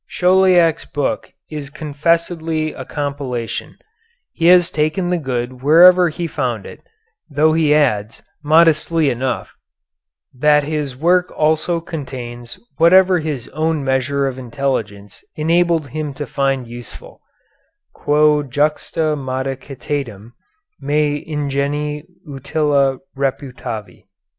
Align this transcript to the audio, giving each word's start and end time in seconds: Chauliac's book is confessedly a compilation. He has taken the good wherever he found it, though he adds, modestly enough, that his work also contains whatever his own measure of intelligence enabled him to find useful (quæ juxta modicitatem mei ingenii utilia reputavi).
Chauliac's 0.07 0.83
book 0.85 1.31
is 1.51 1.69
confessedly 1.69 2.73
a 2.73 2.85
compilation. 2.85 3.77
He 4.31 4.47
has 4.47 4.71
taken 4.71 5.11
the 5.11 5.19
good 5.19 5.61
wherever 5.61 6.09
he 6.09 6.25
found 6.25 6.65
it, 6.65 6.81
though 7.29 7.53
he 7.53 7.71
adds, 7.75 8.23
modestly 8.43 9.11
enough, 9.11 9.53
that 10.33 10.63
his 10.63 10.95
work 10.97 11.29
also 11.37 11.79
contains 11.79 12.57
whatever 12.77 13.19
his 13.19 13.47
own 13.49 13.83
measure 13.83 14.25
of 14.25 14.39
intelligence 14.39 15.23
enabled 15.35 15.89
him 15.89 16.15
to 16.15 16.25
find 16.25 16.65
useful 16.67 17.21
(quæ 17.95 18.49
juxta 18.49 19.15
modicitatem 19.15 20.31
mei 20.79 21.23
ingenii 21.27 22.05
utilia 22.27 22.97
reputavi). 23.15 24.05